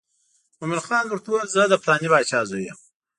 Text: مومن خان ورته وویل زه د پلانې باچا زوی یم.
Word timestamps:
مومن 0.59 0.81
خان 0.87 1.05
ورته 1.07 1.27
وویل 1.29 1.49
زه 1.55 1.61
د 1.67 1.73
پلانې 1.83 2.07
باچا 2.13 2.39
زوی 2.49 2.63
یم. 2.67 2.77